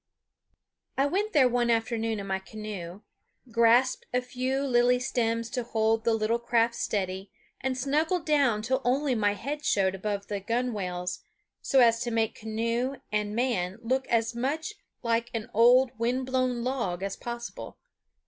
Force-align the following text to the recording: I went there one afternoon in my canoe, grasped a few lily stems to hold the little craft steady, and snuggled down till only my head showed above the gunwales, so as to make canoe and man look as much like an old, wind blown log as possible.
I 0.97 1.05
went 1.05 1.31
there 1.31 1.47
one 1.47 1.69
afternoon 1.69 2.19
in 2.19 2.25
my 2.25 2.39
canoe, 2.39 3.01
grasped 3.51 4.07
a 4.11 4.19
few 4.19 4.63
lily 4.63 4.99
stems 4.99 5.47
to 5.51 5.61
hold 5.63 6.05
the 6.05 6.15
little 6.15 6.39
craft 6.39 6.73
steady, 6.73 7.29
and 7.61 7.77
snuggled 7.77 8.25
down 8.25 8.63
till 8.63 8.81
only 8.83 9.13
my 9.13 9.33
head 9.35 9.63
showed 9.63 9.93
above 9.93 10.25
the 10.25 10.39
gunwales, 10.39 11.19
so 11.61 11.81
as 11.81 11.99
to 12.01 12.09
make 12.09 12.33
canoe 12.33 12.95
and 13.11 13.35
man 13.35 13.77
look 13.83 14.07
as 14.07 14.33
much 14.33 14.73
like 15.03 15.29
an 15.35 15.51
old, 15.53 15.91
wind 15.99 16.25
blown 16.25 16.63
log 16.63 17.03
as 17.03 17.15
possible. 17.15 17.77